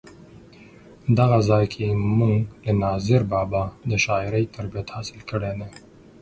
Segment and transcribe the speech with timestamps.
[1.19, 5.69] دغه ځای کې مونږ له ناظر بابا د شاعرۍ تربیت حاصل کړی دی.